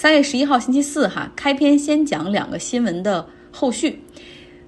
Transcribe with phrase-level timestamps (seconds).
[0.00, 4.00] 三月十一号星期四，哈，开篇先讲两个新闻的后续。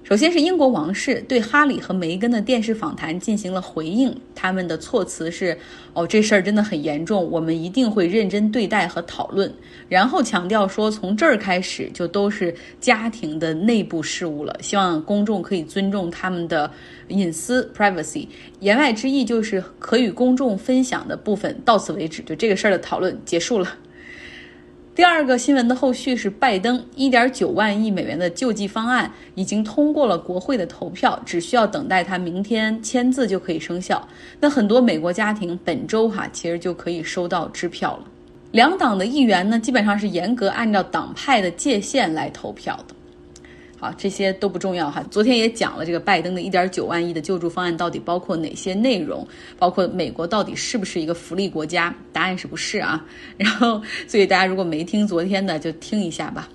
[0.03, 5.57] 首先是英国王室对哈里和梅根的电视访谈进行了回应，他们的措辞是
[5.93, 9.51] ：“哦，这事儿真的很严重，我们一定会认真对待和讨论。”
[9.89, 16.69] 然后强调说，从这儿开始就都是家庭的内部事务了，希望公众可以尊重他们的
[17.07, 18.27] 隐私 （privacy）。
[18.59, 23.67] 言外之意就是可与公众分享的部分到此为止，就这个事儿的讨论结束了。
[24.95, 34.07] 第二个新闻的后续是，拜登一点九万亿美元的救济方案已经通过了国会的投票，只需要等待他明天签字就可以生效。
[34.39, 38.03] 那很多美国家庭本周哈其实就可以收到支票了。
[38.51, 42.93] 两党的议员呢，基本上是严格按照党派的界限来投票的。
[43.83, 45.03] 啊，这些都不重要哈。
[45.11, 49.27] 昨天也讲了这个拜登的一点九万亿的救助方案到底包括哪些内容，
[49.59, 51.93] 包括美国到底是不是一个福利国家？
[52.13, 53.05] 答案是不是啊。
[53.37, 56.47] 然后，所以大家如果没听昨天的，就听一下吧。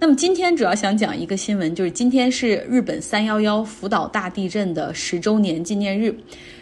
[0.00, 6.14] 那么今天主要想讲一个新闻，就是今天是日本三幺幺福岛大地震的十周年纪念日。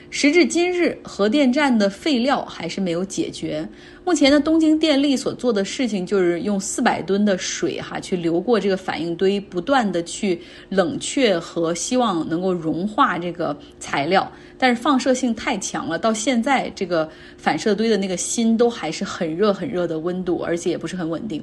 [0.09, 3.69] 时至今日，核电站的废料还是没有解决。
[4.05, 14.31] 目前呢，东京电力所做的事情就是用四百吨的水哈去流过这个反应堆，不断的去冷却和希望能够融化这个材料。
[14.59, 21.43] 但是放射性太强了，到现在这个反射堆的那个芯都还是很热很热的温度，而且也不是很稳定。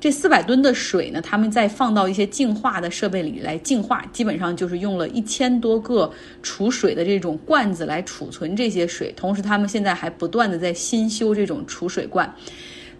[0.00, 6.10] 这四百吨的水呢，他们再放到一些净化的设备里来净化，基本上就是用了一千多个
[6.42, 9.12] 储水的这种罐子来储存这些水。
[9.16, 12.32] 同时，他们现在还不断的在新修这种储水罐。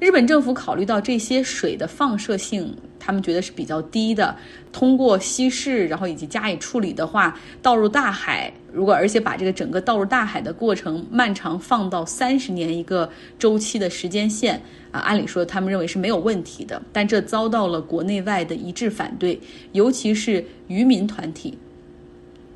[0.03, 4.35] 日本政府考虑到这些水的放射性，他们觉得是比较低的。
[4.73, 8.53] 通过稀释，然后以及加以处理的话，倒入大海。
[8.73, 13.09] 如果而且把这个整个倒入大海的过程漫长放到三十年一个
[13.39, 16.83] 周期的时间线啊，按理说他们认为是没有问题的。
[16.93, 21.57] 但这遭到了国内外的一致反对，尤其是渔民团体。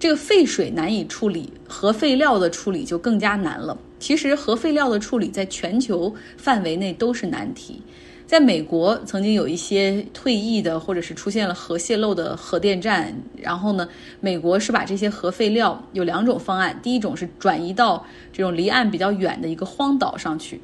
[0.01, 3.79] 这个废水难以处理，核废料的处理就更加难了。
[3.99, 7.81] 其实核废料的处理在全球范围内都是难题。
[8.27, 20.61] 在美国，曾经有一些退役的或者是出现了核泄漏的核电站，然后呢，美国是把这些核废料有两种方案：第一种是转移到这种离岸比较远的一个荒岛上去，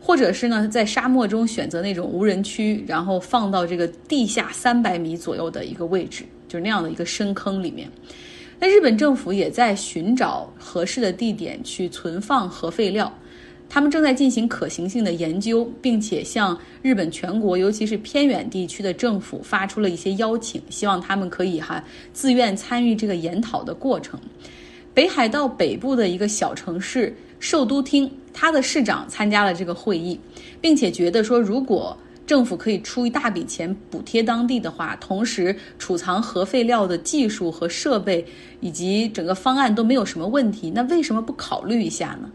[0.00, 7.90] 或者是呢在沙漠中选择那种无人区，然后放到这个地下三百米左右的一个位置，就是那样的一个深坑里面。
[8.62, 13.10] 那日本政府也在寻找合适的地点去存放核废料，
[13.70, 21.82] 他们正在进行可行性的研究，并且向日本全国，尤其是偏远地区的政府发出了一些邀请，希望他们可以哈
[22.12, 24.20] 自愿参与这个研讨的过程。
[24.92, 30.20] 北海道北部的一个小城市寿都町，它的市长参加了这个会议，
[30.60, 31.96] 并且觉得说如果。
[32.30, 38.24] 政府可以出一大笔钱补贴当地的话，同时储藏核废料的技术和设备
[38.60, 42.30] 以及整个方案都没有什么问题，那为什么不考虑一下呢？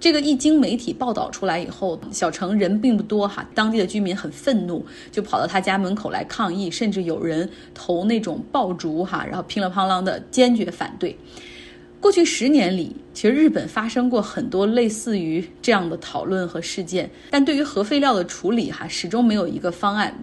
[0.00, 11.16] 这个一经媒体报道出来以后，小城人并不多哈，当地的居民很愤怒，就跑到他家门口来抗议，甚至有人投那种爆竹哈，然后乒了乓啷的坚决反对。
[12.00, 20.16] 过去十年里，其实日本发生过很多类似于这样的讨论和事件，但对于核废料的处理，哈，始终没有一个方案。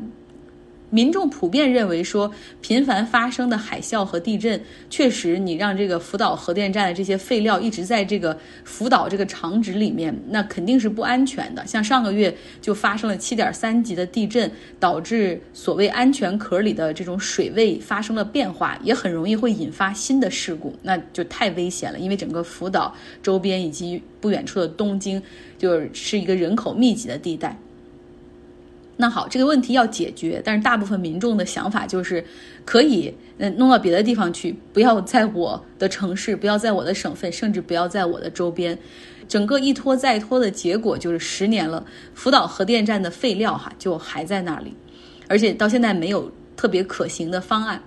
[0.95, 11.67] 民众普遍认为说，频繁发生的海啸和地震，确实你让这个福岛核电站的这些废料一直在这个福岛这个厂址里面，那肯定是不安全的。
[11.67, 21.99] 像上个月就发生了七点三级的地震，导致所谓安全壳里的这种水位发生了变化，也很容易会引发新的事故，那就太危险了。
[21.99, 25.21] 因为整个福岛周边以及不远处的东京，
[25.57, 27.59] 就是一个人口密集的地带。
[28.97, 32.23] 那好，这个问题要解决，但是大部分民众的想法就是，
[32.63, 38.77] 可以嗯弄到别的地方去，不要在我的城市，不要在我的省份，甚至不要在我的周边。
[39.27, 44.73] 整个一拖再拖的结果就是十年了，福岛核电站的废料哈就还在那里，
[45.27, 47.83] 而且到现在没有特别可行的方案。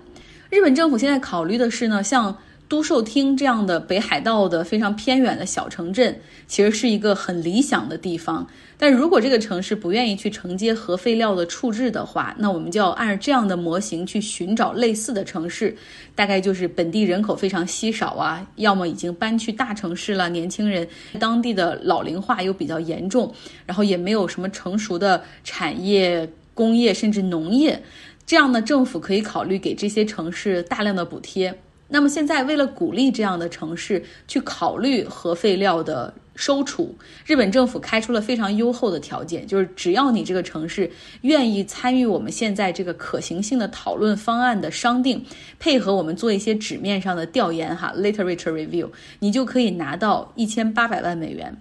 [0.51, 2.37] 日本政府现在考虑的是呢，像。
[2.69, 8.47] 都寿町这样的北海道的非常偏远的小城镇，其实是一个很理想的地方。
[8.77, 15.75] 但如果这个城市不愿意去承接核废料的处置的话，那我们就要按照这样的模型去寻找类似的城市，
[16.15, 20.87] 大概就是本地人口非常稀少啊，要么已经搬去大城市了，年轻人
[21.19, 23.33] 当地的老龄化又比较严重，
[23.65, 27.83] 然后也没有什么成熟的产业、工业甚至农业，
[28.27, 31.59] 这样呢，政府可以考虑给这些城市大量的补贴。
[31.89, 36.95] 那么现在为了鼓励这样的城市去考虑核废料的收储，
[37.27, 40.89] 日本政府开出了非常优厚的条件，就是只要你这个城市
[41.23, 45.25] 愿意参与我们现在这个可行性的讨论方案的商定，
[45.59, 48.89] 配合我们做一些纸面上的调研哈，literature review，
[49.19, 51.57] 你就可以拿到一千八百万美元。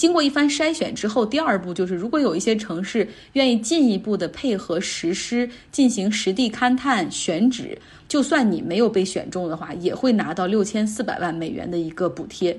[0.00, 7.76] 经过一番筛选之后，第二步就是，如果有一些城市愿意进一步的配合实施，进行实地勘探选址，
[8.08, 12.58] 就算你没有被选中的话，也会拿到六千四百万美元的一个补贴。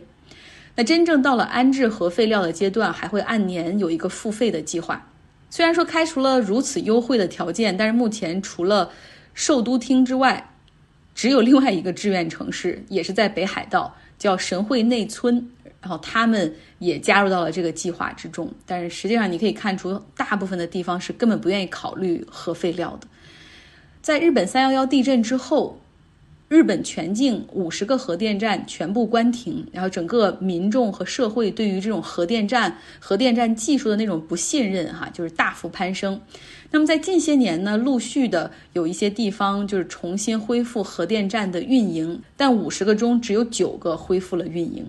[0.76, 5.10] 那真正到了安置核废料的阶段，还会按年有一个付费的计划。
[5.50, 8.92] 虽然说开除了如此优惠的条件，但是目前除了
[9.34, 10.52] 寿都厅之外，
[11.16, 15.50] 只有另外一个志愿城市，也是在北海道，叫神会内村。
[15.82, 23.08] 然后他们也加入到了这个计划之中，但是实际上你可以看出，大部分的地方是根本不愿意考虑核废料的。
[24.02, 25.80] 在日本三幺幺地震之后，
[26.48, 36.20] 日本全境五十个核电站全部关停，然后整个民众和社会对于这种核电站、核电站技术的那种不信任，哈，就是大幅攀升。
[36.70, 44.86] 那么在近些年呢，陆续的有一些地方就是重新恢复核电站的运营，但五十个中只有九个恢复了运营。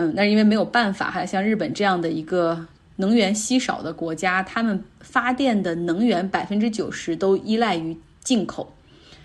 [0.00, 2.64] 嗯，那是因为没有办法哈，像日本这样的一个
[2.96, 8.72] 能源稀少的国家，他们发电的能源百分之九十都依赖于进口。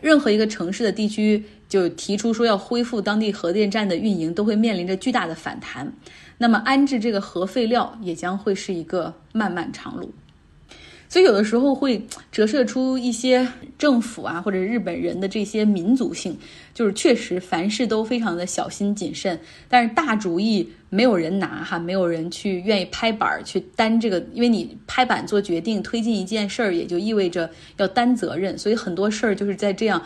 [0.01, 5.93] 任何一个城市的地区就提出说要恢复当地核电站的运营，都会面临着巨大的反弹。
[6.39, 10.11] 那么安置这个核废料也将会是一个漫漫长路。
[11.13, 16.35] 所以有的时候会折射出一些政府啊或者日本人的这些民族性，
[16.73, 19.39] 就是确实凡事都非常的小心谨慎，
[19.69, 30.01] 但是大主意没有人拿哈，没有人去愿意拍板去担这个，因为你拍板做决定推进一件事儿，也就意味着要担责任，所以很多事儿就是在这样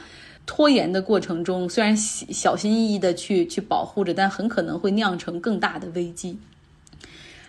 [0.46, 6.38] 拖延的过程中，虽然小心翼翼的去去保护着，但很可能会酿成更大的危机。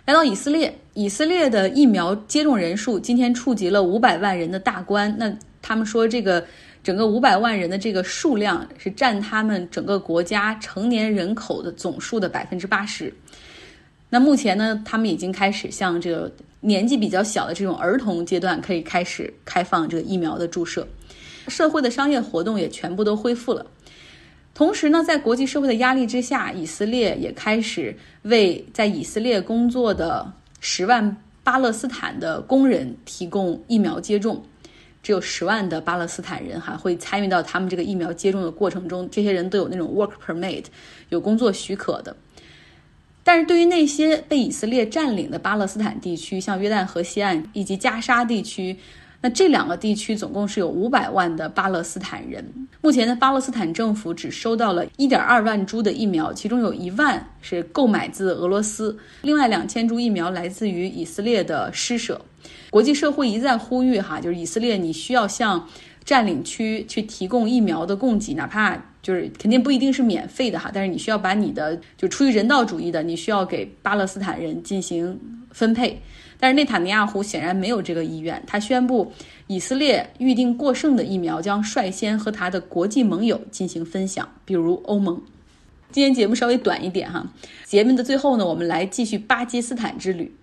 [0.09, 5.15] 来到以色列，以色列的疫苗接种人数今天触及了五百万人的大关。
[5.19, 6.43] 那他们说，这个
[6.81, 13.13] 整个五百万人的这个数量是占他们整个国家成年人口的总数的百分之八十。
[14.09, 20.87] 那目前呢，他们已经开始向这个年纪比较小的这种儿童阶段可以开始开放这个疫苗的注射，
[21.49, 23.63] 社会的商业活动也全部都恢复了。
[24.59, 30.29] 同时呢，在国际社会的压力之下，以色列也开始为在以色列工作的
[30.59, 31.15] 十万
[31.45, 34.43] 巴勒斯坦的工人提供疫苗接种。
[35.01, 40.65] 只有十万的巴勒斯坦人哈会参与到他们这个疫苗接种的过程中，这些人都有那种 work permit，
[41.07, 42.13] 有工作许可的。
[43.23, 48.75] 但是对于那些被以色列占领的巴勒斯坦地区，像约旦河西岸以及加沙地区。
[49.21, 52.67] 那这两个地区总共是有五百万的巴勒斯坦人。
[52.81, 62.21] 目前呢，巴勒斯坦政府只收到了一点二万株的疫苗，其中有一万是购买自俄罗斯，另外两千株疫苗来自于以色列的施舍。
[62.69, 65.67] 国际社会一再呼吁哈，就是以色列你需要向
[66.05, 75.19] 占领区去提供疫苗的供给，哪怕就是肯定不一定是免费的哈，但是你需要把你的就出于人道主义的，你需要给巴勒斯坦人进行
[75.51, 76.01] 分配。
[76.41, 79.11] 但是内塔尼亚胡显然没有这个意愿，他宣布
[79.47, 85.21] 以色列预定过剩的疫苗将率先和他的国际盟友进行分享，比如欧盟。
[85.91, 87.25] 今天节目稍微短一点哈，
[87.65, 90.33] 节目的最后呢，我们来继续巴基斯坦之旅。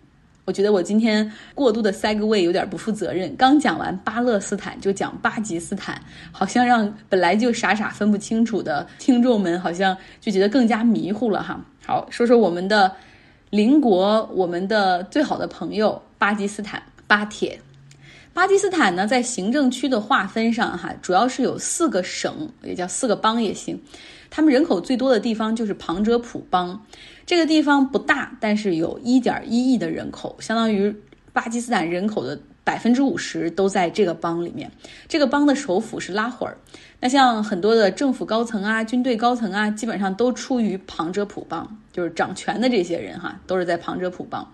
[0.45, 5.99] 我觉得我今天过度的塞个位有点不负责任，刚讲完巴勒斯坦就讲巴基斯坦，
[6.31, 11.59] 好像让本来就傻傻分不清楚的听众们好像就觉得更加迷糊了哈。
[11.87, 12.93] 好，说说我们的。
[13.51, 17.61] 邻国，我们的最好的朋友巴基斯坦，巴铁。
[18.35, 23.81] 巴基斯坦呢，在行政区的划分上，哈，主要是有四个省，也叫四个邦也行。
[24.29, 26.85] 他们人口最多的地方就是旁遮普邦，
[27.25, 30.95] 这个地方不大，但是有一点一亿的人口，相当于
[31.33, 32.39] 巴基斯坦人口的。
[32.67, 34.69] 百分之五十都在这个邦里面，
[35.07, 36.59] 这个邦的首府是拉霍尔。
[36.99, 44.53] 那像很多的政府高层啊、军队高层啊，基本上都出于旁遮普邦，就是掌权的这些人哈，都是在旁遮普邦。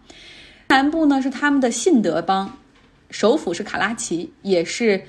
[0.69, 2.59] 南部呢是他们的信德邦，
[3.11, 5.03] 首府是卡拉奇，也是。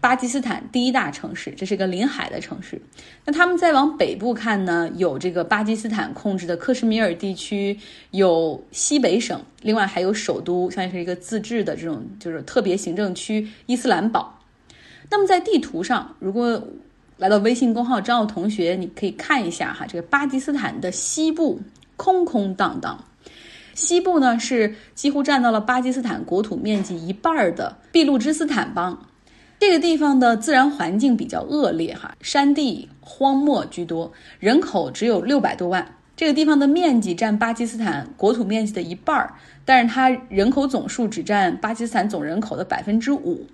[0.00, 2.80] 巴基斯坦第一大城市，这是一个临海的城市。
[3.24, 7.78] 那他们再往北部看呢，有这个巴基斯坦控制的克什米尔地区，
[8.12, 14.38] 有西北省，另外还有首都，像是一个自治的这种就是特别行政区伊斯兰堡。
[15.10, 16.66] 那么在地图上，如果
[17.18, 21.60] 来到微信公号张奥同学，你可以看一下哈，这个巴基斯坦的西部
[21.98, 23.04] 空空荡荡，
[23.74, 29.06] 西部呢是几乎占到了巴基斯坦国土面积一半的俾路支斯坦邦。
[29.60, 35.86] 这个地方的自然环境比较恶劣哈，山地荒漠居多，人口只有六百多万。
[36.16, 39.34] 这个地方的面积占巴基斯坦国土面积的一半儿，
[39.66, 43.46] 但是它人口总数只占巴基斯坦总人口的百分之五。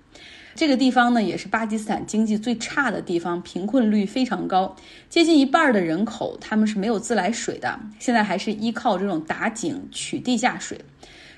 [0.54, 4.76] 这个地方呢，也是巴基斯坦经济最差的地方，贫困率非常高，
[5.10, 10.80] 接近一半的人口他们是没有自来水的，现在还是依靠这种打井取地下水。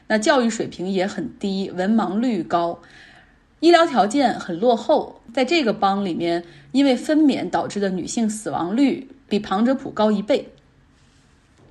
[0.07, 2.79] 那教育水平也很低，文盲率高。
[3.61, 10.49] 医疗条件很落后，在这个邦里面，因为分娩导致的女性死亡率比旁遮普高一倍。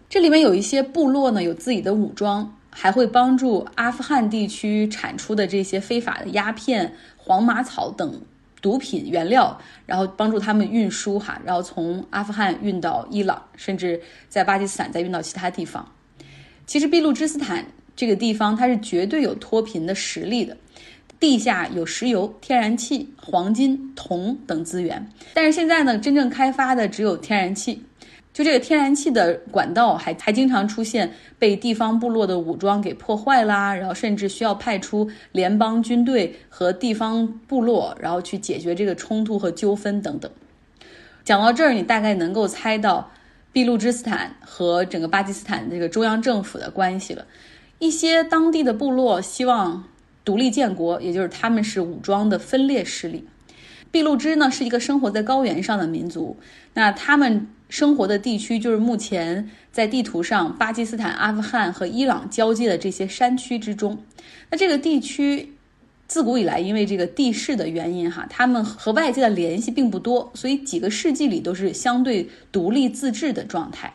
[0.10, 8.22] 这里面有一些部落呢，有自己的武装，还会帮助阿富汗地区产出的这些非法的鸦片、黄麻草等
[8.62, 15.90] 毒品原料，然后帮助他们运输哈，然后从阿富汗运到伊朗，甚至在巴基斯坦再运到其他地方。
[16.66, 17.66] 其实，俾路支斯坦
[17.96, 20.58] 这个地方，它是绝对有脱贫的实力的。
[21.20, 27.84] 地下有石油、天然气、黄金、铜等资源，但是现在呢，真正开发的只有天然气。
[28.34, 40.30] 就这个天然气的管道，还还经常出现被地方部落的武装给破坏啦，然后甚至需要派出联邦军队和地方部落，然后去解决这个冲突和纠纷等等。
[41.24, 43.10] 讲到这儿，你大概能够猜到
[43.52, 47.26] 俾路支斯坦和整个巴基斯坦这个中央政府的关系了。
[47.80, 49.84] 一些当地的部落希望。
[50.28, 53.26] 独立建国，也就是他们是武装的分裂势力。
[53.92, 56.36] 俾路支呢是一个生活在高原上的民族，
[56.74, 64.04] 那他们生活的地区就是目前在地图上巴基斯坦、阿富汗和伊朗交界的这些山区之中。
[64.50, 65.54] 那这个地区
[66.10, 73.94] 自古以来因为这个地势的原因哈，他们和外界的联系并不多，所以几个世纪里都是相对独立自治的状态。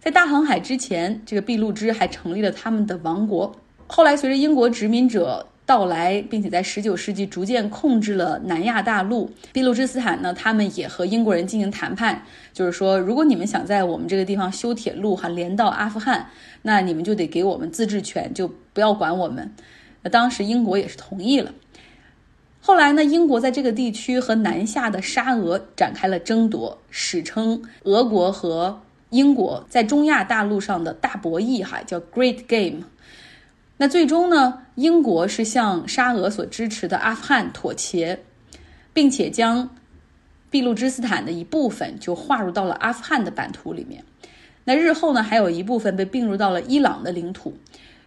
[0.00, 3.54] 在大航海之前，这个俾路支还成立了他们的王国。
[3.86, 9.28] 后来随着英国殖民者到来，并且在十九世纪逐渐控制了南亚大陆。
[9.52, 16.30] 俾路支斯坦呢，他们也和英国人进行谈判，就是说，如果你们想在我们这个地方修铁路，哈，连到阿富汗，
[16.62, 19.52] 那你们就得给我们自治权，就不要管我们。
[20.02, 21.52] 那当时英国也是同意了。
[22.60, 28.80] 后来呢，英国在这个地区和南下的沙俄展开了争夺，史称俄国和
[29.10, 32.84] 英国在中亚大陆上的大博弈，哈，叫 Great Game。
[33.78, 34.62] 那最终呢？
[34.76, 38.18] 英国是向沙俄所支持的阿富汗妥协，
[38.92, 39.68] 并且将
[40.50, 44.02] 俾路支斯坦的一部分就划入到了阿富汗的版图里面。
[44.64, 47.54] 那日后呢，还有一部分被并入到了伊朗的领土。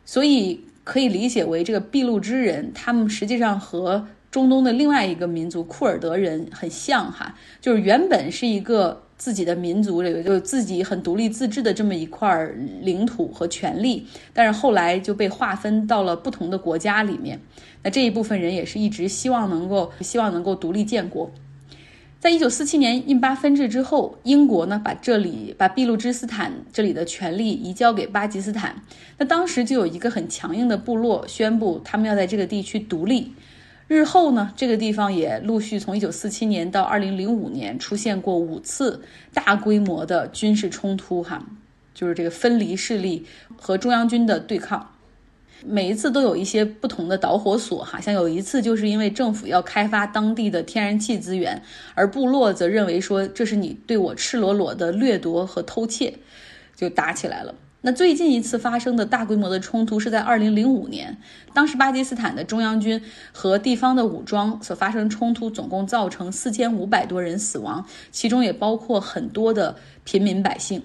[0.05, 9.03] 所以可以理解为，这个俾路支人他们实际上和中东的另外一个民族库尔德人很像哈，就是原本是一个。
[9.19, 12.49] 自己的民族里就自己很独立自治的这么一块
[12.81, 17.37] 领土和权利，但是后来就被划分到了不同的国家里面。
[17.83, 21.29] 那这一部分人也是一直希望能够希望能够独立建国。
[22.21, 28.75] 在一九四七年印巴分治之后，英国呢把这里把俾路支斯坦这里的权利移交给巴基斯坦。
[29.17, 33.33] 那当时就有一个很强硬的部落宣布，他们要在这个地区独立。
[33.89, 39.01] 日后呢，这个地方也陆续从一九四七年到二零零五年出现过五次
[39.33, 41.43] 大规模的军事冲突，哈，
[41.95, 43.25] 就是这个分离势力
[43.57, 44.91] 和中央军的对抗，
[45.65, 51.59] 每一次都有一些不同的导火索，哈，像有一次就是因为政府要开发当地的天然气资源，
[51.95, 56.13] 而部落则认为说这是你对我赤裸裸的掠夺和偷窃，
[56.75, 57.55] 就打起来了。
[57.81, 61.15] 那最近一次发生的大规模的冲突是在二零零五年，
[61.53, 70.83] 当时巴基斯坦的中央军和地方的武装所发生冲突，总共造成四千五百多人死亡，其中也包括很多的平民百姓。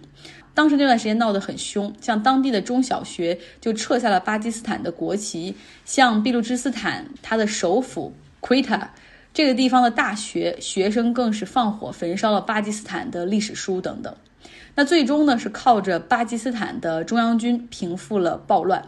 [0.55, 8.93] 当时那段时间闹得很凶，像当地的中小学就撤下了巴基斯坦的国旗，像俾路支斯坦它的首府奎塔
[9.33, 14.15] 这个地方的大学学生更是放火焚烧了巴基斯坦的历史书等等。
[14.75, 18.83] 那最终呢，是靠着巴基斯坦的中央军平复了暴乱。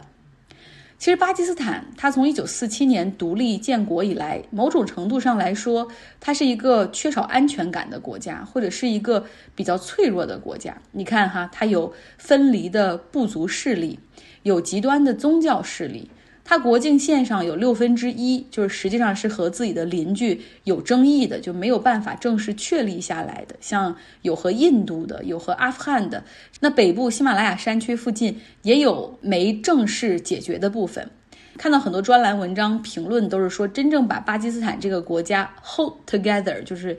[0.97, 5.87] 其实，巴基斯坦它从一九四七年独立建国以来，某种程度上来说，
[6.19, 10.75] 它是一个缺少安全感的国家，或者是一个比较脆弱的国家。
[10.91, 13.99] 你看哈，它有分离的部族势力，
[14.41, 16.09] 有极端的宗教势力。
[16.49, 23.55] 它国境线上有六分之一，就是实际上是和自己的邻居有争议的，就没有办法正式确立下来的。
[23.59, 26.23] 像有和印度的，有和阿富汗的，
[26.61, 31.11] 那北部喜马拉雅山区附近也有没正式解决的部分。
[31.57, 36.97] 看到很多专栏文章评论都是说，真正把巴基斯坦这个国家 hold together，就是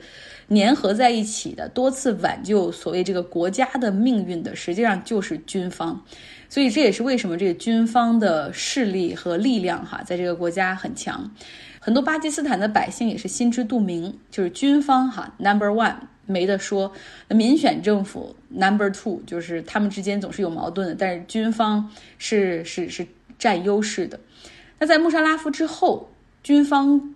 [0.49, 6.05] 粘合在一起的，多次挽救所谓这个国家的命运的，实际上就是军方。
[6.49, 11.31] 所以这也是为什么这个军方的势力和力量哈，在这个国家很强。
[11.79, 16.91] 很多巴基斯坦的百姓也是心知肚明，就是军方哈 number one 没得说，
[17.29, 24.19] 民选政府 number two 就是他们之间总是有矛盾的，但是军方是是是占优势的。
[24.77, 26.09] 那在穆沙拉夫之后，
[26.43, 27.13] 军方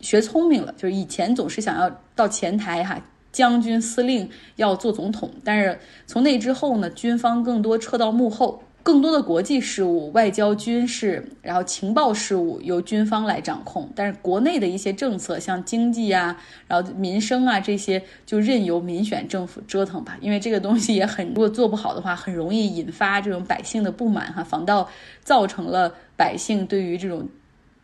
[0.00, 3.00] 学聪明了，就是以前总是想要到前台哈，
[3.32, 8.62] 将军司令要做总统，但是从那之后呢，军方更多撤到幕后。
[8.84, 16.36] 更多的国际事务、外交、军事，然后情报事务由军方来掌控，但是国内的一些政策，像经济啊，
[16.66, 20.18] 然后民生啊这些，就任由民选政府折腾吧。
[20.20, 24.88] 因为这个东西也很，如果做不好的话，很容易引发这种百姓的不满哈，反倒
[25.22, 27.28] 造成了百姓对于这种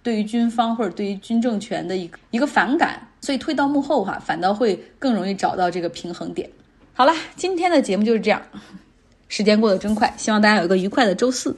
[0.02, 6.50] 对于军方或者对于军政权的一个一个反感，所以退到幕后哈，反倒会更容易找到这个平衡点。
[6.92, 8.42] 好了，今天的节目就是这样。
[9.28, 11.56] 时间过得真快，希望大家有一个愉快的周四。